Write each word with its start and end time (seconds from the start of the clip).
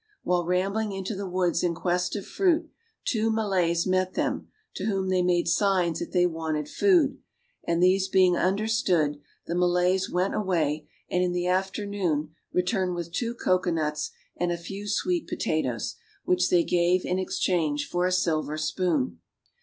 While 0.23 0.45
rambling 0.47 0.93
into 0.93 1.15
the 1.15 1.29
woods 1.29 1.61
in 1.61 1.75
quest 1.75 2.15
of 2.15 2.25
fruit, 2.25 2.71
two 3.05 3.29
Malays 3.29 3.85
met 3.85 4.15
them, 4.15 4.47
to 4.77 4.85
whom 4.85 5.09
they 5.09 5.21
made 5.21 5.47
signs 5.47 5.99
that 5.99 6.11
they 6.11 6.25
wanted 6.25 6.67
food, 6.67 7.19
and 7.67 7.83
these 7.83 8.07
being 8.07 8.35
understood, 8.35 9.21
the 9.45 9.53
Malays 9.53 10.09
went 10.09 10.33
away, 10.33 10.89
and 11.11 11.23
in 11.23 11.33
the 11.33 11.45
afternoon 11.45 12.33
returned 12.51 12.95
with 12.95 13.11
two 13.13 13.35
cocoa 13.35 13.69
nuts 13.69 14.09
and 14.35 14.51
a 14.51 14.57
few 14.57 14.87
sweet 14.87 15.27
potatoes, 15.27 15.97
which 16.25 16.49
they 16.49 16.63
gave 16.63 17.05
in 17.05 17.19
exchange 17.19 17.87
for 17.87 18.07
a 18.07 18.11
silver 18.11 18.57
spoon. 18.57 19.19